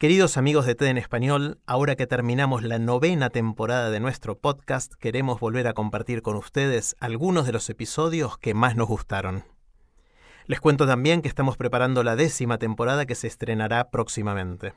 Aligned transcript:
Queridos 0.00 0.38
amigos 0.38 0.64
de 0.64 0.74
TED 0.74 0.86
en 0.86 0.96
Español, 0.96 1.60
ahora 1.66 1.94
que 1.94 2.06
terminamos 2.06 2.62
la 2.62 2.78
novena 2.78 3.28
temporada 3.28 3.90
de 3.90 4.00
nuestro 4.00 4.38
podcast, 4.38 4.94
queremos 4.94 5.40
volver 5.40 5.68
a 5.68 5.74
compartir 5.74 6.22
con 6.22 6.36
ustedes 6.36 6.96
algunos 7.00 7.44
de 7.44 7.52
los 7.52 7.68
episodios 7.68 8.38
que 8.38 8.54
más 8.54 8.76
nos 8.76 8.88
gustaron. 8.88 9.44
Les 10.46 10.58
cuento 10.58 10.86
también 10.86 11.20
que 11.20 11.28
estamos 11.28 11.58
preparando 11.58 12.02
la 12.02 12.16
décima 12.16 12.56
temporada 12.56 13.04
que 13.04 13.14
se 13.14 13.26
estrenará 13.26 13.90
próximamente. 13.90 14.72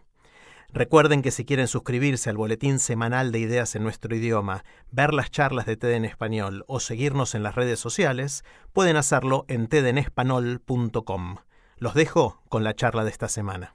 Recuerden 0.73 1.21
que 1.21 1.31
si 1.31 1.45
quieren 1.45 1.69
suscribirse 1.69 2.29
al 2.29 2.35
boletín 2.35 2.77
semanal 2.77 3.31
de 3.31 3.39
ideas 3.39 3.77
en 3.77 3.83
nuestro 3.83 4.13
idioma, 4.13 4.65
ver 4.91 5.13
las 5.13 5.31
charlas 5.31 5.65
de 5.65 5.77
TED 5.77 5.93
en 5.93 6.03
español 6.03 6.65
o 6.67 6.81
seguirnos 6.81 7.33
en 7.33 7.43
las 7.43 7.55
redes 7.55 7.79
sociales, 7.79 8.43
pueden 8.73 8.97
hacerlo 8.97 9.45
en 9.47 9.67
tedenespanol.com. 9.67 11.37
Los 11.77 11.93
dejo 11.93 12.41
con 12.49 12.65
la 12.65 12.73
charla 12.73 13.05
de 13.05 13.11
esta 13.11 13.29
semana. 13.29 13.73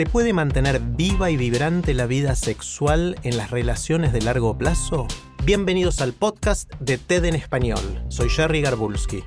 ¿Se 0.00 0.06
puede 0.06 0.32
mantener 0.32 0.80
viva 0.80 1.30
y 1.30 1.36
vibrante 1.36 1.92
la 1.92 2.06
vida 2.06 2.34
sexual 2.34 3.18
en 3.22 3.36
las 3.36 3.50
relaciones 3.50 4.14
de 4.14 4.22
largo 4.22 4.56
plazo? 4.56 5.06
Bienvenidos 5.44 6.00
al 6.00 6.14
podcast 6.14 6.72
de 6.80 6.96
TED 6.96 7.26
en 7.26 7.34
español. 7.34 8.02
Soy 8.08 8.30
Jerry 8.30 8.62
Garbulski. 8.62 9.22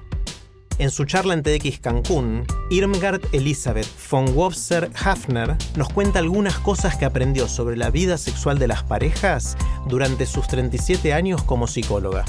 En 0.79 0.89
su 0.89 1.05
charla 1.05 1.35
en 1.35 1.43
TEDx 1.43 1.79
Cancún, 1.79 2.47
Irmgard 2.71 3.21
Elizabeth 3.33 3.85
von 4.09 4.35
Wofser 4.35 4.89
Hafner 4.95 5.55
nos 5.75 5.89
cuenta 5.89 6.17
algunas 6.17 6.57
cosas 6.57 6.97
que 6.97 7.05
aprendió 7.05 7.47
sobre 7.47 7.77
la 7.77 7.91
vida 7.91 8.17
sexual 8.17 8.57
de 8.57 8.69
las 8.69 8.81
parejas 8.81 9.55
durante 9.87 10.25
sus 10.25 10.47
37 10.47 11.13
años 11.13 11.43
como 11.43 11.67
psicóloga. 11.67 12.25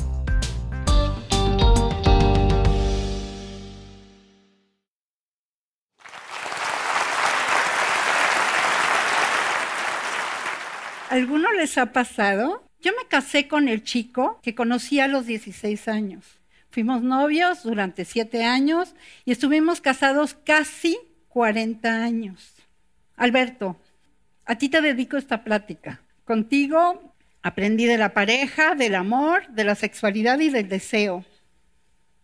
¿Alguno 11.15 11.53
les 11.53 11.79
ha 11.79 11.93
pasado? 11.93 12.69
Yo 12.81 12.91
me 12.91 13.07
casé 13.07 13.47
con 13.47 13.69
el 13.69 13.85
chico 13.85 14.41
que 14.43 14.57
conocí 14.57 14.99
a 14.99 15.07
los 15.07 15.27
16 15.27 15.87
años. 15.87 16.25
Fuimos 16.71 17.03
novios 17.03 17.63
durante 17.63 18.05
siete 18.05 18.43
años 18.43 18.97
y 19.25 19.31
estuvimos 19.31 19.81
casados 19.81 20.35
casi 20.35 20.99
40 21.29 22.03
años. 22.03 22.57
Alberto, 23.15 23.77
a 24.45 24.59
ti 24.59 24.69
te 24.69 24.81
dedico 24.81 25.17
esta 25.17 25.45
plática. 25.45 26.01
Contigo 26.25 27.15
aprendí 27.43 27.85
de 27.85 27.97
la 27.97 28.13
pareja, 28.13 28.75
del 28.75 28.97
amor, 28.97 29.47
de 29.51 29.63
la 29.63 29.77
sexualidad 29.77 30.41
y 30.41 30.49
del 30.49 30.69
deseo. 30.69 31.25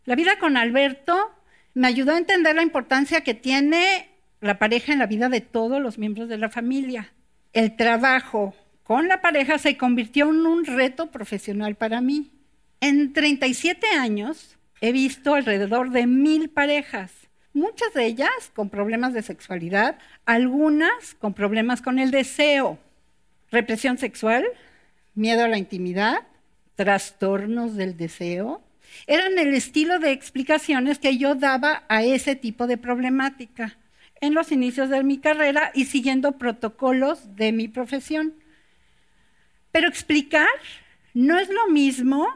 La 0.05 0.17
vida 0.17 0.41
con 0.41 0.57
Alberto 0.57 1.31
me 1.75 1.87
ayudó 1.87 2.11
a 2.11 2.19
entender 2.19 2.57
la 2.57 2.65
importancia 2.65 3.21
que 3.21 3.35
tiene 3.35 4.11
la 4.41 4.59
pareja 4.59 4.93
en 4.93 4.99
la 4.99 5.07
vida 5.07 5.29
de 5.29 5.43
todos 5.43 5.81
los 5.81 5.97
miembros 5.97 6.29
de 6.29 6.39
la 6.39 6.49
familia. 6.49 7.13
El 7.53 7.77
trabajo 7.77 8.57
con 8.91 9.07
la 9.07 9.21
pareja 9.21 9.57
se 9.59 9.77
convirtió 9.77 10.31
en 10.31 10.45
un 10.45 10.65
reto 10.65 11.13
profesional 11.13 11.77
para 11.77 12.01
mí. 12.01 12.33
En 12.81 13.13
37 13.13 13.87
años 13.97 14.59
he 14.81 14.91
visto 14.91 15.37
alrededor 15.37 15.91
de 15.91 16.09
mil 16.09 16.51
parejas, 16.51 17.13
muchas 17.53 17.95
de 17.95 18.07
ellas 18.07 18.51
con 18.53 18.69
problemas 18.69 19.15
de 19.15 19.23
sexualidad, 19.23 19.97
algunas 20.27 21.15
con 21.21 21.35
problemas 21.35 21.83
con 21.83 22.01
el 22.01 22.11
deseo, 22.11 22.81
represión 23.53 23.97
sexual, 23.97 24.45
miedo 25.15 25.45
a 25.45 25.49
la 25.49 25.59
intimidad, 25.59 26.27
trastornos 26.75 27.77
del 27.77 27.97
deseo. 27.97 28.61
Eran 29.07 29.39
el 29.39 29.55
estilo 29.55 30.01
de 30.01 30.11
explicaciones 30.11 30.99
que 30.99 31.17
yo 31.17 31.37
daba 31.37 31.85
a 31.89 32.03
ese 32.03 32.35
tipo 32.35 32.67
de 32.67 32.77
problemática 32.77 33.79
en 34.21 34.35
los 34.35 34.51
inicios 34.51 34.91
de 34.91 35.05
mi 35.05 35.19
carrera 35.19 35.71
y 35.75 35.85
siguiendo 35.85 36.39
protocolos 36.39 37.37
de 37.37 37.53
mi 37.53 37.69
profesión. 37.69 38.35
Pero 39.73 39.89
explicar 39.89 40.49
no 41.15 41.39
es 41.39 41.49
lo 41.49 41.69
mismo 41.69 42.29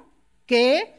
que, 0.46 0.94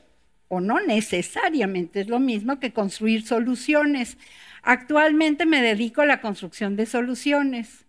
o 0.48 0.60
no 0.60 0.80
necesariamente 0.80 2.02
es 2.02 2.08
lo 2.08 2.20
mismo 2.20 2.60
que 2.60 2.74
construir 2.74 3.26
soluciones. 3.26 4.18
Actualmente 4.62 5.46
me 5.46 5.62
dedico 5.62 6.02
a 6.02 6.06
la 6.06 6.22
construcción 6.22 6.76
de 6.76 6.86
soluciones 6.86 7.86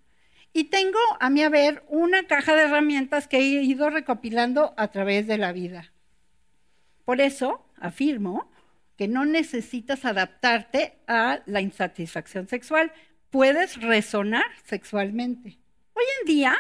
y 0.53 0.65
tengo 0.65 0.99
a 1.21 1.29
mi 1.29 1.43
haber 1.43 1.85
una 1.89 2.27
caja 2.27 2.55
de 2.55 2.63
herramientas 2.63 3.29
que 3.29 3.39
he 3.39 3.63
ido 3.63 3.91
recopilando 3.91 4.75
a 4.77 4.89
través 4.89 5.27
de 5.27 5.39
la 5.39 5.53
vida. 5.53 5.93
Por 7.05 7.21
eso 7.21 7.65
afirmo 7.79 8.51
que 8.97 9.09
no 9.09 9.25
necesitas 9.25 10.05
adaptarte 10.05 10.95
a 11.07 11.41
la 11.47 11.61
insatisfacción 11.61 12.49
sexual, 12.49 12.93
puedes 13.31 13.81
resonar 13.83 14.47
sexualmente. 14.65 15.59
Hoy 15.93 16.05
en 16.21 16.27
día, 16.27 16.57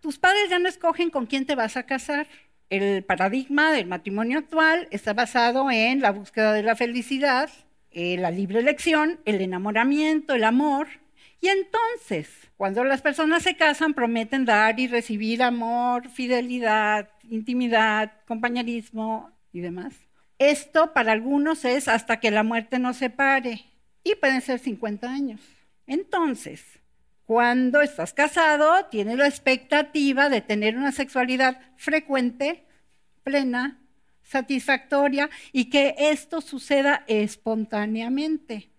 tus 0.00 0.18
padres 0.18 0.50
ya 0.50 0.58
no 0.58 0.68
escogen 0.68 1.10
con 1.10 1.26
quién 1.26 1.46
te 1.46 1.54
vas 1.54 1.76
a 1.76 1.84
casar 1.84 2.26
el 2.70 3.02
paradigma 3.02 3.72
del 3.72 3.86
matrimonio 3.86 4.38
actual 4.38 4.88
está 4.90 5.14
basado 5.14 5.70
en 5.70 6.00
la 6.00 6.10
búsqueda 6.10 6.52
de 6.52 6.62
la 6.62 6.76
felicidad, 6.76 7.48
eh, 7.90 8.18
la 8.18 8.30
libre 8.30 8.60
elección, 8.60 9.20
el 9.24 9.40
enamoramiento, 9.40 10.34
el 10.34 10.44
amor. 10.44 10.88
Y 11.40 11.48
entonces, 11.48 12.28
cuando 12.56 12.84
las 12.84 13.00
personas 13.00 13.42
se 13.42 13.56
casan, 13.56 13.94
prometen 13.94 14.44
dar 14.44 14.78
y 14.80 14.86
recibir 14.86 15.42
amor, 15.42 16.10
fidelidad, 16.10 17.08
intimidad, 17.30 18.12
compañerismo 18.26 19.30
y 19.52 19.60
demás. 19.60 19.94
Esto 20.38 20.92
para 20.92 21.12
algunos 21.12 21.64
es 21.64 21.88
hasta 21.88 22.20
que 22.20 22.30
la 22.30 22.42
muerte 22.42 22.78
nos 22.78 22.98
separe 22.98 23.64
y 24.04 24.14
pueden 24.16 24.42
ser 24.42 24.58
50 24.58 25.10
años. 25.10 25.40
Entonces, 25.86 26.64
cuando 27.28 27.82
estás 27.82 28.14
casado, 28.14 28.86
tienes 28.86 29.18
la 29.18 29.28
expectativa 29.28 30.30
de 30.30 30.40
tener 30.40 30.78
una 30.78 30.92
sexualidad 30.92 31.60
frecuente, 31.76 32.64
plena, 33.22 33.78
satisfactoria 34.22 35.28
y 35.52 35.68
que 35.68 35.94
esto 35.98 36.40
suceda 36.40 37.04
espontáneamente. 37.06 38.70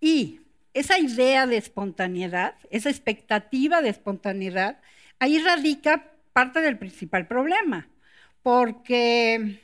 Y 0.00 0.40
esa 0.72 0.98
idea 0.98 1.46
de 1.46 1.58
espontaneidad, 1.58 2.54
esa 2.70 2.88
expectativa 2.88 3.82
de 3.82 3.90
espontaneidad, 3.90 4.80
ahí 5.18 5.38
radica 5.40 6.10
parte 6.32 6.62
del 6.62 6.78
principal 6.78 7.26
problema, 7.26 7.90
porque 8.42 9.60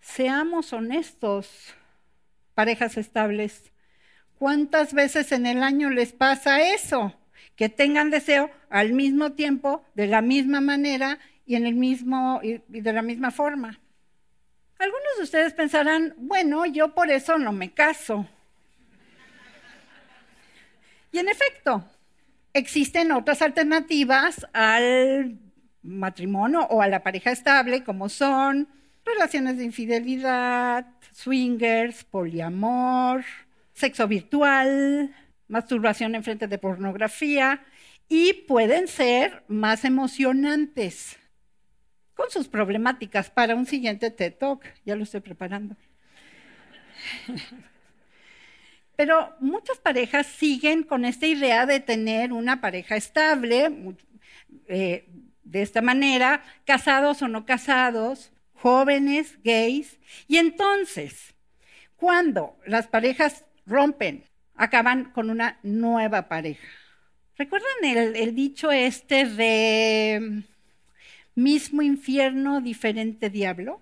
seamos 0.00 0.72
honestos, 0.72 1.74
parejas 2.54 2.96
estables, 2.96 3.72
¿cuántas 4.38 4.94
veces 4.94 5.32
en 5.32 5.46
el 5.46 5.64
año 5.64 5.90
les 5.90 6.12
pasa 6.12 6.62
eso? 6.62 7.18
Que 7.56 7.68
tengan 7.68 8.10
deseo 8.10 8.50
al 8.70 8.92
mismo 8.92 9.32
tiempo, 9.32 9.84
de 9.94 10.06
la 10.06 10.22
misma 10.22 10.60
manera 10.60 11.18
y, 11.46 11.56
en 11.56 11.66
el 11.66 11.74
mismo, 11.74 12.40
y 12.42 12.60
de 12.68 12.92
la 12.92 13.02
misma 13.02 13.30
forma. 13.30 13.80
Algunos 14.78 15.16
de 15.16 15.22
ustedes 15.22 15.52
pensarán, 15.52 16.14
bueno, 16.18 16.66
yo 16.66 16.94
por 16.94 17.10
eso 17.10 17.38
no 17.38 17.52
me 17.52 17.72
caso. 17.72 18.26
Y 21.12 21.18
en 21.18 21.28
efecto, 21.28 21.84
existen 22.52 23.12
otras 23.12 23.40
alternativas 23.40 24.46
al 24.52 25.38
matrimonio 25.82 26.66
o 26.70 26.82
a 26.82 26.88
la 26.88 27.02
pareja 27.02 27.30
estable, 27.30 27.84
como 27.84 28.08
son 28.08 28.68
relaciones 29.04 29.58
de 29.58 29.64
infidelidad, 29.64 30.86
swingers, 31.12 32.04
poliamor, 32.04 33.24
sexo 33.74 34.08
virtual, 34.08 35.14
masturbación 35.54 36.16
en 36.16 36.24
frente 36.24 36.48
de 36.48 36.58
pornografía 36.58 37.64
y 38.08 38.32
pueden 38.48 38.88
ser 38.88 39.44
más 39.46 39.84
emocionantes 39.84 41.16
con 42.14 42.28
sus 42.28 42.48
problemáticas 42.48 43.30
para 43.30 43.54
un 43.54 43.64
siguiente 43.64 44.10
TED 44.10 44.34
Talk. 44.34 44.64
Ya 44.84 44.96
lo 44.96 45.04
estoy 45.04 45.20
preparando. 45.20 45.76
Pero 48.96 49.36
muchas 49.38 49.78
parejas 49.78 50.26
siguen 50.26 50.82
con 50.82 51.04
esta 51.04 51.26
idea 51.26 51.66
de 51.66 51.78
tener 51.78 52.32
una 52.32 52.60
pareja 52.60 52.96
estable, 52.96 53.96
eh, 54.66 55.08
de 55.44 55.62
esta 55.62 55.82
manera, 55.82 56.42
casados 56.64 57.22
o 57.22 57.28
no 57.28 57.46
casados, 57.46 58.32
jóvenes, 58.54 59.38
gays. 59.44 60.00
Y 60.26 60.38
entonces, 60.38 61.30
Cuando 61.96 62.58
las 62.66 62.86
parejas 62.88 63.44
rompen, 63.64 64.24
acaban 64.56 65.10
con 65.12 65.30
una 65.30 65.58
nueva 65.62 66.28
pareja. 66.28 66.66
¿Recuerdan 67.36 67.84
el, 67.84 68.34
dicho 68.34 68.70
este 68.70 69.24
de 69.24 70.42
mismo 71.34 71.82
infierno, 71.82 72.60
diferente 72.60 73.28
diablo? 73.28 73.80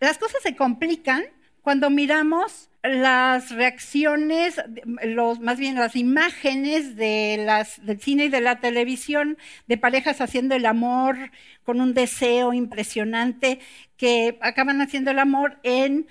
Las 0.00 0.18
cosas 0.18 0.42
se 0.42 0.56
complican 0.56 1.22
cuando 1.62 1.90
miramos 1.90 2.70
las 2.82 3.52
reacciones, 3.52 4.60
los, 5.04 5.38
más 5.38 5.58
bien 5.58 5.76
las 5.76 5.94
imágenes 5.94 6.96
de 6.96 7.40
las, 7.46 7.84
del 7.86 8.00
cine 8.00 8.24
y 8.24 8.28
de 8.28 8.40
la 8.40 8.58
televisión 8.58 9.38
de 9.68 9.78
parejas 9.78 10.20
haciendo 10.20 10.56
el 10.56 10.66
amor 10.66 11.30
con 11.62 11.80
un 11.80 11.94
deseo 11.94 12.52
impresionante 12.52 13.60
que 13.96 14.38
acaban 14.40 14.80
haciendo 14.80 15.12
el 15.12 15.20
amor 15.20 15.60
en 15.62 16.08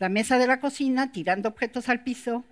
la 0.00 0.08
mesa 0.08 0.38
de 0.38 0.48
la 0.48 0.60
cocina, 0.60 1.12
tirando 1.12 1.50
objetos 1.50 1.88
al 1.88 2.02
piso 2.02 2.42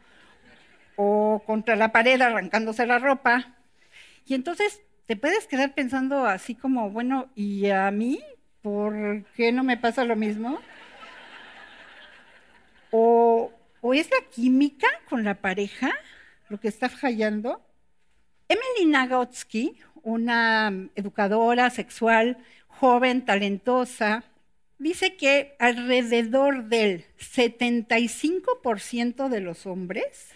o 0.96 1.42
contra 1.46 1.76
la 1.76 1.90
pared 1.92 2.20
arrancándose 2.20 2.86
la 2.86 2.98
ropa. 2.98 3.56
Y 4.26 4.34
entonces 4.34 4.82
te 5.06 5.16
puedes 5.16 5.46
quedar 5.46 5.74
pensando 5.74 6.26
así 6.26 6.54
como, 6.54 6.90
bueno, 6.90 7.30
¿y 7.34 7.70
a 7.70 7.90
mí? 7.90 8.20
¿Por 8.60 9.24
qué 9.34 9.50
no 9.50 9.64
me 9.64 9.78
pasa 9.78 10.04
lo 10.04 10.14
mismo? 10.14 10.60
O, 12.90 13.50
es 13.94 14.10
la 14.10 14.28
química 14.30 14.88
con 15.08 15.24
la 15.24 15.36
pareja 15.36 15.90
lo 16.50 16.60
que 16.60 16.68
está 16.68 16.90
fallando. 16.90 17.64
Emily 18.48 18.90
Nagotsky, 18.90 19.78
una 20.02 20.70
educadora 20.94 21.70
sexual 21.70 22.36
joven, 22.66 23.24
talentosa, 23.24 24.24
dice 24.78 25.16
que 25.16 25.56
alrededor 25.58 26.64
del 26.64 27.04
75% 27.18 29.28
de 29.28 29.40
los 29.40 29.66
hombres 29.66 30.28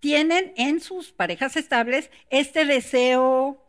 tienen 0.00 0.52
en 0.56 0.80
sus 0.80 1.12
parejas 1.12 1.56
estables 1.56 2.10
este 2.30 2.64
deseo 2.64 3.62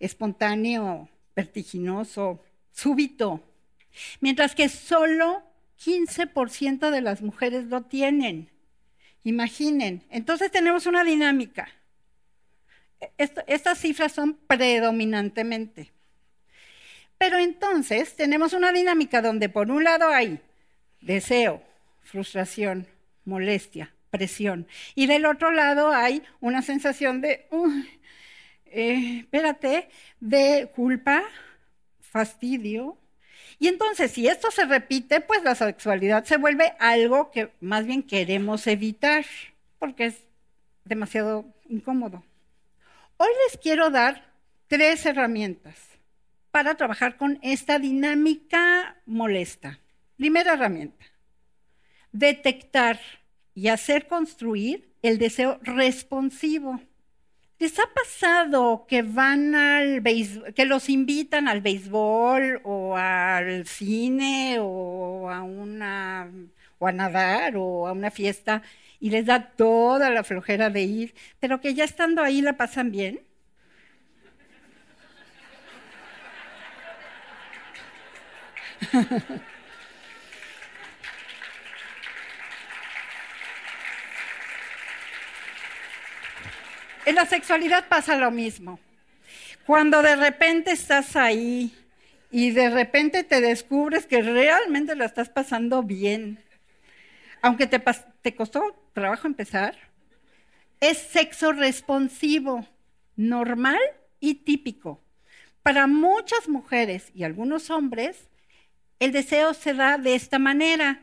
espontáneo, 0.00 1.08
vertiginoso, 1.36 2.42
súbito, 2.72 3.42
mientras 4.20 4.54
que 4.54 4.68
solo 4.68 5.42
15% 5.84 6.90
de 6.90 7.00
las 7.00 7.22
mujeres 7.22 7.66
lo 7.66 7.82
tienen. 7.82 8.50
Imaginen. 9.22 10.02
Entonces 10.10 10.50
tenemos 10.50 10.86
una 10.86 11.04
dinámica. 11.04 11.68
estas 13.18 13.78
cifras 13.78 14.12
son 14.12 14.34
predominantemente. 14.34 15.93
Pero 17.18 17.38
entonces 17.38 18.14
tenemos 18.16 18.52
una 18.52 18.72
dinámica 18.72 19.22
donde 19.22 19.48
por 19.48 19.70
un 19.70 19.84
lado 19.84 20.08
hay 20.08 20.40
deseo, 21.00 21.62
frustración, 22.02 22.86
molestia, 23.24 23.94
presión. 24.10 24.66
Y 24.94 25.06
del 25.06 25.26
otro 25.26 25.50
lado 25.50 25.92
hay 25.92 26.22
una 26.40 26.62
sensación 26.62 27.20
de, 27.20 27.46
eh, 28.66 29.20
espérate, 29.20 29.88
de 30.20 30.70
culpa, 30.74 31.22
fastidio, 32.00 32.98
y 33.58 33.68
entonces, 33.68 34.10
si 34.10 34.26
esto 34.26 34.50
se 34.50 34.64
repite, 34.66 35.20
pues 35.20 35.42
la 35.42 35.54
sexualidad 35.54 36.24
se 36.24 36.36
vuelve 36.36 36.74
algo 36.78 37.30
que 37.30 37.50
más 37.60 37.86
bien 37.86 38.02
queremos 38.02 38.66
evitar, 38.66 39.24
porque 39.78 40.06
es 40.06 40.16
demasiado 40.84 41.44
incómodo. 41.68 42.22
Hoy 43.16 43.28
les 43.46 43.58
quiero 43.58 43.90
dar 43.90 44.24
tres 44.66 45.06
herramientas 45.06 45.76
para 46.54 46.76
trabajar 46.76 47.16
con 47.16 47.40
esta 47.42 47.80
dinámica 47.80 48.94
molesta. 49.06 49.80
Primera 50.16 50.52
herramienta, 50.52 51.04
detectar 52.12 53.00
y 53.56 53.66
hacer 53.66 54.06
construir 54.06 54.94
el 55.02 55.18
deseo 55.18 55.58
responsivo. 55.62 56.80
¿Les 57.58 57.76
ha 57.80 57.92
pasado 57.92 58.86
que 58.88 59.02
van 59.02 59.56
al 59.56 60.00
que 60.54 60.64
los 60.64 60.88
invitan 60.90 61.48
al 61.48 61.60
béisbol 61.60 62.60
o 62.62 62.96
al 62.96 63.66
cine 63.66 64.58
o 64.60 65.28
a 65.30 65.42
una 65.42 66.30
o 66.78 66.86
a 66.86 66.92
nadar 66.92 67.56
o 67.56 67.88
a 67.88 67.92
una 67.92 68.12
fiesta 68.12 68.62
y 69.00 69.10
les 69.10 69.26
da 69.26 69.50
toda 69.56 70.08
la 70.08 70.22
flojera 70.22 70.70
de 70.70 70.82
ir, 70.82 71.14
pero 71.40 71.60
que 71.60 71.74
ya 71.74 71.82
estando 71.82 72.22
ahí 72.22 72.42
la 72.42 72.56
pasan 72.56 72.92
bien? 72.92 73.22
En 87.06 87.16
la 87.16 87.26
sexualidad 87.26 87.86
pasa 87.88 88.16
lo 88.16 88.30
mismo. 88.30 88.78
Cuando 89.66 90.00
de 90.00 90.16
repente 90.16 90.70
estás 90.72 91.16
ahí 91.16 91.74
y 92.30 92.50
de 92.50 92.70
repente 92.70 93.24
te 93.24 93.42
descubres 93.42 94.06
que 94.06 94.22
realmente 94.22 94.96
la 94.96 95.04
estás 95.04 95.28
pasando 95.28 95.82
bien, 95.82 96.42
aunque 97.42 97.66
te, 97.66 97.82
te 98.22 98.34
costó 98.34 98.74
trabajo 98.94 99.26
empezar, 99.26 99.76
es 100.80 100.96
sexo 100.96 101.52
responsivo, 101.52 102.66
normal 103.16 103.80
y 104.18 104.36
típico. 104.36 105.02
Para 105.62 105.86
muchas 105.86 106.48
mujeres 106.48 107.10
y 107.14 107.24
algunos 107.24 107.68
hombres, 107.68 108.28
el 109.04 109.12
deseo 109.12 109.54
se 109.54 109.74
da 109.74 109.98
de 109.98 110.14
esta 110.14 110.38
manera 110.38 111.02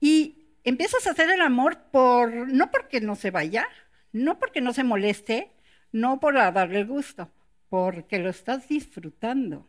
y 0.00 0.56
empiezas 0.64 1.06
a 1.06 1.10
hacer 1.10 1.30
el 1.30 1.40
amor 1.40 1.78
por 1.90 2.48
no 2.48 2.70
porque 2.70 3.00
no 3.00 3.16
se 3.16 3.30
vaya, 3.30 3.68
no 4.12 4.38
porque 4.38 4.60
no 4.60 4.72
se 4.72 4.84
moleste, 4.84 5.52
no 5.90 6.20
por 6.20 6.34
darle 6.34 6.80
el 6.80 6.86
gusto, 6.86 7.30
porque 7.68 8.18
lo 8.18 8.30
estás 8.30 8.68
disfrutando. 8.68 9.68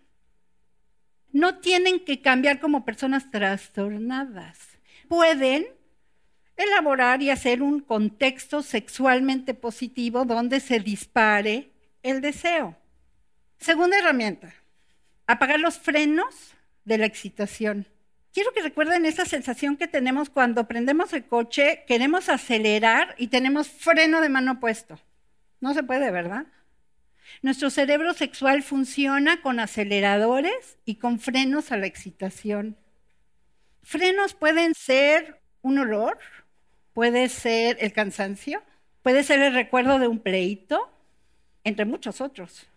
No 1.32 1.60
tienen 1.60 2.06
que 2.06 2.22
cambiar 2.22 2.60
como 2.60 2.86
personas 2.86 3.32
trastornadas. 3.32 4.60
Pueden 5.08 5.66
elaborar 6.56 7.22
y 7.22 7.32
hacer 7.32 7.64
un 7.64 7.80
contexto 7.80 8.62
sexualmente 8.62 9.54
positivo 9.54 10.26
donde 10.26 10.60
se 10.60 10.80
dispare 10.80 11.72
el 12.04 12.22
deseo. 12.22 12.78
Segunda 13.58 13.98
herramienta, 13.98 14.54
apagar 15.26 15.60
los 15.60 15.80
frenos 15.80 16.54
de 16.86 16.98
la 16.98 17.06
excitación. 17.06 17.88
Quiero 18.34 18.52
que 18.52 18.64
recuerden 18.64 19.06
esa 19.06 19.26
sensación 19.26 19.78
que 19.78 19.88
tenemos 19.88 20.30
cuando 20.30 20.68
prendemos 20.68 21.14
el 21.14 21.26
coche, 21.26 21.84
queremos 21.88 22.30
acelerar 22.30 23.14
y 23.18 23.28
tenemos 23.28 23.68
freno 23.68 24.22
de 24.22 24.30
mano 24.30 24.60
puesto. 24.60 25.00
No 25.62 25.74
se 25.74 25.84
puede, 25.84 26.10
¿verdad? 26.10 26.48
Nuestro 27.42 27.70
cerebro 27.70 28.14
sexual 28.14 28.64
funciona 28.64 29.42
con 29.42 29.60
aceleradores 29.60 30.78
y 30.84 30.96
con 30.96 31.20
frenos 31.20 31.72
a 31.72 31.78
la 31.78 31.86
excitación. 31.86 32.76
Frenos 33.84 34.34
pueden 34.34 34.74
ser 34.74 35.40
un 35.62 35.78
olor, 35.78 36.18
puede 36.94 37.30
ser 37.30 37.78
el 37.82 37.94
cansancio, 37.94 38.64
puede 39.04 39.24
ser 39.24 39.42
el 39.42 39.54
recuerdo 39.54 40.00
de 40.00 40.08
un 40.08 40.20
pleito, 40.20 40.90
entre 41.64 41.86
muchos 41.86 42.20
otros. 42.20 42.68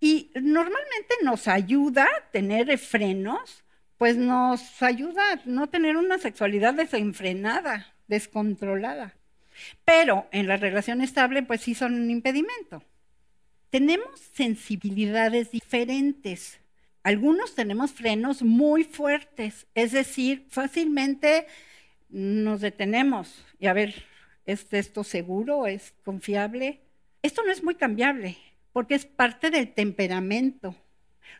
Y 0.00 0.30
normalmente 0.34 1.14
nos 1.22 1.48
ayuda 1.48 2.06
tener 2.32 2.76
frenos 2.78 3.64
pues 3.98 4.16
nos 4.16 4.80
ayuda 4.80 5.32
a 5.32 5.40
no 5.44 5.68
tener 5.68 5.96
una 5.96 6.18
sexualidad 6.18 6.72
desenfrenada, 6.72 7.92
descontrolada. 8.06 9.14
Pero 9.84 10.28
en 10.30 10.46
la 10.46 10.56
relación 10.56 11.02
estable, 11.02 11.42
pues 11.42 11.62
sí 11.62 11.74
son 11.74 11.94
un 11.94 12.10
impedimento. 12.10 12.82
Tenemos 13.70 14.20
sensibilidades 14.32 15.50
diferentes. 15.50 16.60
Algunos 17.02 17.56
tenemos 17.56 17.90
frenos 17.90 18.42
muy 18.42 18.84
fuertes, 18.84 19.66
es 19.74 19.92
decir, 19.92 20.46
fácilmente 20.48 21.46
nos 22.08 22.60
detenemos 22.60 23.44
y 23.58 23.66
a 23.66 23.72
ver, 23.72 23.94
¿es 24.46 24.66
esto 24.72 25.04
seguro? 25.04 25.66
¿Es 25.66 25.94
confiable? 26.04 26.80
Esto 27.22 27.42
no 27.44 27.52
es 27.52 27.62
muy 27.62 27.74
cambiable 27.74 28.38
porque 28.78 28.94
es 28.94 29.06
parte 29.06 29.50
del 29.50 29.74
temperamento 29.74 30.76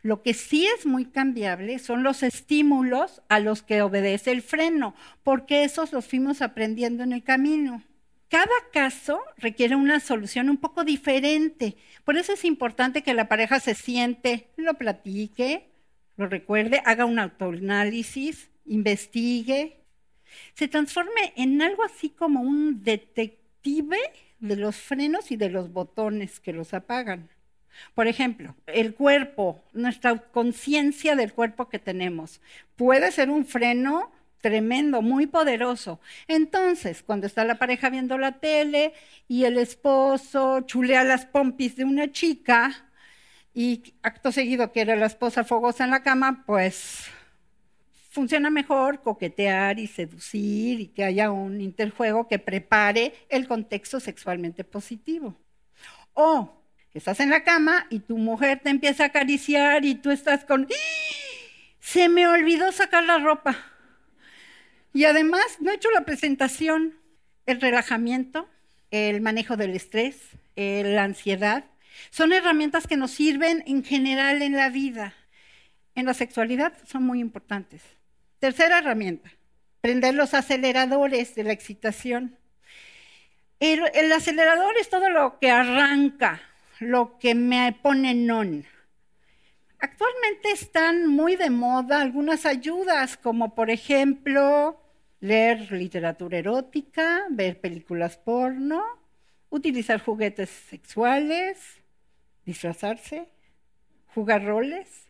lo 0.01 0.21
que 0.21 0.33
sí 0.33 0.67
es 0.77 0.85
muy 0.85 1.05
cambiable 1.05 1.79
son 1.79 2.03
los 2.03 2.21
estímulos 2.21 3.21
a 3.29 3.39
los 3.39 3.61
que 3.61 3.81
obedece 3.81 4.33
el 4.33 4.41
freno, 4.41 4.93
porque 5.23 5.63
esos 5.63 5.93
los 5.93 6.05
fuimos 6.05 6.41
aprendiendo 6.41 7.01
en 7.01 7.13
el 7.13 7.23
camino. 7.23 7.81
Cada 8.27 8.51
caso 8.73 9.21
requiere 9.37 9.77
una 9.77 10.01
solución 10.01 10.49
un 10.49 10.57
poco 10.57 10.83
diferente. 10.83 11.77
Por 12.03 12.17
eso 12.17 12.33
es 12.33 12.43
importante 12.43 13.03
que 13.03 13.13
la 13.13 13.29
pareja 13.29 13.61
se 13.61 13.73
siente, 13.73 14.49
lo 14.57 14.73
platique, 14.73 15.69
lo 16.17 16.27
recuerde, 16.27 16.81
haga 16.83 17.05
un 17.05 17.19
autoanálisis, 17.19 18.49
investigue, 18.65 19.79
se 20.55 20.67
transforme 20.67 21.33
en 21.37 21.61
algo 21.61 21.85
así 21.85 22.09
como 22.09 22.41
un 22.41 22.83
detective 22.83 23.97
de 24.39 24.55
los 24.55 24.75
frenos 24.75 25.31
y 25.31 25.37
de 25.37 25.49
los 25.49 25.71
botones 25.71 26.39
que 26.39 26.53
los 26.53 26.73
apagan. 26.73 27.29
Por 27.93 28.07
ejemplo, 28.07 28.55
el 28.67 28.95
cuerpo, 28.95 29.63
nuestra 29.73 30.17
conciencia 30.17 31.15
del 31.15 31.33
cuerpo 31.33 31.69
que 31.69 31.79
tenemos, 31.79 32.41
puede 32.75 33.11
ser 33.11 33.29
un 33.29 33.45
freno 33.45 34.11
tremendo, 34.41 35.01
muy 35.01 35.27
poderoso. 35.27 35.99
Entonces, 36.27 37.03
cuando 37.03 37.27
está 37.27 37.43
la 37.45 37.59
pareja 37.59 37.89
viendo 37.89 38.17
la 38.17 38.39
tele 38.39 38.93
y 39.27 39.43
el 39.45 39.57
esposo 39.57 40.61
chulea 40.61 41.03
las 41.03 41.25
pompis 41.25 41.75
de 41.75 41.85
una 41.85 42.11
chica 42.11 42.71
y 43.53 43.93
acto 44.03 44.31
seguido 44.31 44.71
quiere 44.71 44.95
la 44.95 45.07
esposa 45.07 45.43
fogosa 45.43 45.83
en 45.83 45.91
la 45.91 46.03
cama, 46.03 46.43
pues 46.45 47.09
funciona 48.09 48.49
mejor 48.49 49.01
coquetear 49.01 49.79
y 49.79 49.87
seducir 49.87 50.81
y 50.81 50.87
que 50.87 51.03
haya 51.03 51.31
un 51.31 51.61
interjuego 51.61 52.27
que 52.27 52.39
prepare 52.39 53.13
el 53.29 53.47
contexto 53.47 53.99
sexualmente 53.99 54.63
positivo. 54.63 55.37
O 56.13 56.61
estás 56.93 57.19
en 57.19 57.29
la 57.29 57.43
cama 57.43 57.85
y 57.89 57.99
tu 57.99 58.17
mujer 58.17 58.59
te 58.61 58.69
empieza 58.69 59.03
a 59.03 59.07
acariciar 59.07 59.85
y 59.85 59.95
tú 59.95 60.11
estás 60.11 60.43
con... 60.43 60.67
Se 61.79 62.09
me 62.09 62.27
olvidó 62.27 62.71
sacar 62.71 63.05
la 63.05 63.19
ropa. 63.19 63.57
Y 64.93 65.05
además 65.05 65.45
no 65.59 65.71
he 65.71 65.75
hecho 65.75 65.89
la 65.91 66.03
presentación, 66.03 66.95
el 67.45 67.61
relajamiento, 67.61 68.49
el 68.91 69.21
manejo 69.21 69.55
del 69.55 69.75
estrés, 69.75 70.17
la 70.55 71.03
ansiedad. 71.03 71.65
Son 72.09 72.33
herramientas 72.33 72.87
que 72.87 72.97
nos 72.97 73.11
sirven 73.11 73.63
en 73.67 73.83
general 73.83 74.41
en 74.41 74.53
la 74.53 74.69
vida. 74.69 75.13
En 75.95 76.05
la 76.05 76.13
sexualidad 76.13 76.73
son 76.85 77.03
muy 77.03 77.19
importantes. 77.19 77.81
Tercera 78.39 78.79
herramienta, 78.79 79.29
prender 79.81 80.15
los 80.15 80.33
aceleradores 80.33 81.35
de 81.35 81.43
la 81.43 81.51
excitación. 81.51 82.37
El, 83.59 83.81
el, 83.93 84.11
acelerador 84.13 84.77
es 84.79 84.89
todo 84.89 85.09
lo 85.09 85.39
que 85.39 85.51
arranca, 85.51 86.41
lo 86.79 87.19
que 87.19 87.35
me 87.35 87.73
pone 87.73 88.15
non. 88.15 88.65
Actualmente 89.79 90.51
están 90.51 91.07
muy 91.07 91.35
de 91.35 91.49
moda 91.49 92.01
algunas 92.01 92.45
ayudas, 92.45 93.17
como 93.17 93.55
por 93.55 93.69
ejemplo 93.69 94.81
leer 95.19 95.73
literatura 95.73 96.37
erótica, 96.37 97.25
ver 97.29 97.59
películas 97.59 98.17
porno, 98.17 98.81
utilizar 99.49 100.01
juguetes 100.01 100.49
sexuales, 100.49 101.57
disfrazarse, 102.45 103.27
jugar 104.13 104.45
roles. 104.45 105.07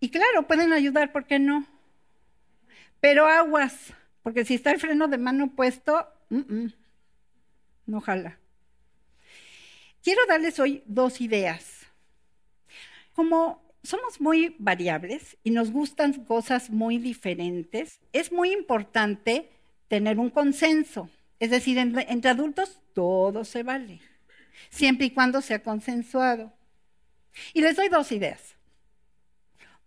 Y 0.00 0.10
claro, 0.10 0.46
pueden 0.46 0.74
ayudar, 0.74 1.10
¿por 1.10 1.24
qué 1.24 1.38
no? 1.38 1.66
Pero 3.04 3.26
aguas, 3.26 3.92
porque 4.22 4.46
si 4.46 4.54
está 4.54 4.70
el 4.70 4.80
freno 4.80 5.08
de 5.08 5.18
mano 5.18 5.54
puesto, 5.54 6.08
no 7.84 8.00
jala. 8.00 8.38
Quiero 10.02 10.24
darles 10.24 10.58
hoy 10.58 10.82
dos 10.86 11.20
ideas. 11.20 11.86
Como 13.12 13.62
somos 13.82 14.22
muy 14.22 14.56
variables 14.58 15.36
y 15.44 15.50
nos 15.50 15.70
gustan 15.70 16.14
cosas 16.24 16.70
muy 16.70 16.96
diferentes, 16.96 18.00
es 18.14 18.32
muy 18.32 18.54
importante 18.54 19.50
tener 19.88 20.18
un 20.18 20.30
consenso. 20.30 21.10
Es 21.40 21.50
decir, 21.50 21.76
entre, 21.76 22.30
adultos 22.30 22.80
todo 22.94 23.44
se 23.44 23.62
vale, 23.64 24.00
siempre 24.70 25.08
y 25.08 25.10
cuando 25.10 25.42
sea 25.42 25.62
consensuado. 25.62 26.54
Y 27.52 27.60
les 27.60 27.76
doy 27.76 27.90
dos 27.90 28.10
ideas. 28.12 28.54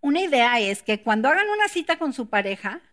Una 0.01 0.21
idea 0.21 0.59
es 0.59 0.83
que 0.83 1.01
cuando 1.01 1.29
hagan 1.29 1.50
una 1.50 1.67
cita 1.67 1.97
con 1.97 2.13
su 2.13 2.29
pareja, 2.29 2.83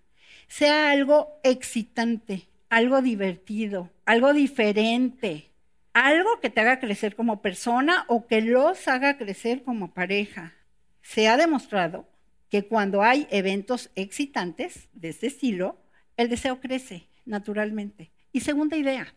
sea 0.48 0.90
algo 0.90 1.40
excitante, 1.42 2.48
algo 2.68 3.02
divertido, 3.02 3.90
algo 4.04 4.32
diferente, 4.32 5.50
algo 5.92 6.40
que 6.40 6.50
te 6.50 6.60
haga 6.60 6.80
crecer 6.80 7.16
como 7.16 7.40
persona 7.42 8.04
o 8.08 8.26
que 8.26 8.40
los 8.40 8.88
haga 8.88 9.16
crecer 9.16 9.62
como 9.62 9.94
pareja. 9.94 10.54
Se 11.02 11.28
ha 11.28 11.36
demostrado 11.36 12.08
que 12.50 12.66
cuando 12.66 13.02
hay 13.02 13.26
eventos 13.30 13.90
excitantes 13.94 14.88
de 14.92 15.10
este 15.10 15.26
estilo, 15.26 15.76
el 16.16 16.28
deseo 16.28 16.60
crece 16.60 17.08
naturalmente. 17.24 18.10
Y 18.32 18.40
segunda 18.40 18.76
idea, 18.76 19.14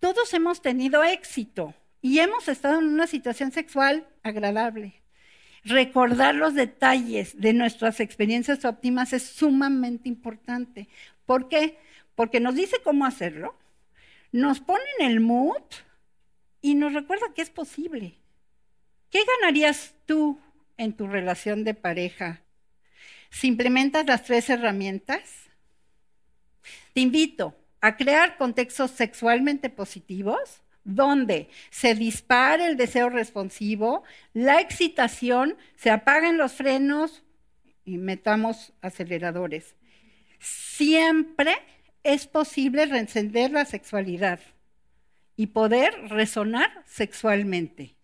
todos 0.00 0.32
hemos 0.34 0.62
tenido 0.62 1.02
éxito 1.04 1.74
y 2.02 2.18
hemos 2.20 2.48
estado 2.48 2.78
en 2.78 2.86
una 2.86 3.06
situación 3.06 3.52
sexual 3.52 4.06
agradable 4.22 5.02
recordar 5.66 6.34
los 6.36 6.54
detalles 6.54 7.38
de 7.40 7.52
nuestras 7.52 7.98
experiencias 7.98 8.64
óptimas 8.64 9.12
es 9.12 9.24
sumamente 9.24 10.08
importante. 10.08 10.88
¿Por 11.26 11.48
qué? 11.48 11.78
Porque 12.14 12.40
nos 12.40 12.54
dice 12.54 12.76
cómo 12.84 13.04
hacerlo, 13.04 13.56
nos 14.30 14.60
pone 14.60 14.84
en 14.98 15.06
el 15.06 15.20
mood 15.20 15.62
y 16.62 16.76
nos 16.76 16.94
recuerda 16.94 17.26
que 17.34 17.42
es 17.42 17.50
posible. 17.50 18.14
¿Qué 19.10 19.20
ganarías 19.40 19.94
tú 20.06 20.40
en 20.76 20.92
tu 20.92 21.08
relación 21.08 21.64
de 21.64 21.74
pareja 21.74 22.42
si 23.30 23.48
implementas 23.48 24.06
las 24.06 24.22
tres 24.22 24.48
herramientas? 24.48 25.50
Te 26.92 27.00
invito 27.00 27.56
a 27.80 27.96
crear 27.96 28.36
contextos 28.36 28.92
sexualmente 28.92 29.68
positivos 29.68 30.62
donde 30.86 31.50
se 31.70 31.94
dispara 31.94 32.66
el 32.66 32.76
deseo 32.76 33.10
responsivo, 33.10 34.04
la 34.32 34.60
excitación, 34.60 35.56
se 35.74 35.90
apaguen 35.90 36.38
los 36.38 36.52
frenos 36.52 37.24
y 37.84 37.98
metamos 37.98 38.72
aceleradores. 38.80 39.74
Siempre 40.38 41.56
es 42.04 42.28
posible 42.28 42.86
reencender 42.86 43.50
la 43.50 43.64
sexualidad 43.64 44.38
y 45.36 45.48
poder 45.48 45.92
resonar 46.08 46.84
sexualmente. 46.86 47.95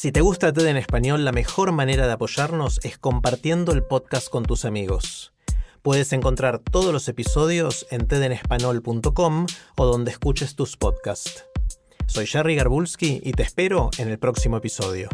Si 0.00 0.12
te 0.12 0.22
gusta 0.22 0.50
TED 0.50 0.66
en 0.66 0.78
español, 0.78 1.26
la 1.26 1.30
mejor 1.30 1.72
manera 1.72 2.06
de 2.06 2.14
apoyarnos 2.14 2.80
es 2.84 2.96
compartiendo 2.96 3.72
el 3.72 3.82
podcast 3.82 4.30
con 4.30 4.44
tus 4.44 4.64
amigos. 4.64 5.34
Puedes 5.82 6.14
encontrar 6.14 6.58
todos 6.58 6.90
los 6.90 7.06
episodios 7.10 7.86
en 7.90 8.08
tedenespanol.com 8.08 9.46
o 9.76 9.84
donde 9.84 10.10
escuches 10.10 10.56
tus 10.56 10.78
podcasts. 10.78 11.44
Soy 12.06 12.26
Jerry 12.26 12.56
Garbulski 12.56 13.20
y 13.22 13.32
te 13.32 13.42
espero 13.42 13.90
en 13.98 14.08
el 14.08 14.18
próximo 14.18 14.56
episodio. 14.56 15.10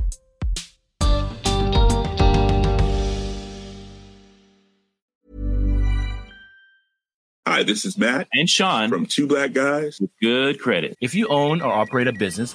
Hi, 7.45 7.65
this 7.65 7.85
is 7.85 7.99
Matt 7.99 8.29
and 8.35 8.49
Sean 8.49 8.89
from 8.89 9.07
Two 9.07 9.27
Black 9.27 9.53
Guys 9.53 9.99
with 10.01 10.11
Good 10.23 10.61
Credit. 10.61 10.95
If 11.01 11.13
you 11.13 11.27
own 11.29 11.61
or 11.61 11.73
operate 11.73 12.07
a 12.07 12.13
business, 12.13 12.55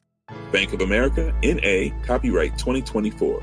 Bank 0.51 0.73
of 0.73 0.81
America, 0.81 1.33
NA, 1.43 1.95
copyright 2.05 2.57
2024. 2.57 3.41